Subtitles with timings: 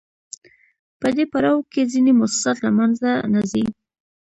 [1.01, 3.65] په دې پړاو کې ځینې موسسات له منځه نه ځي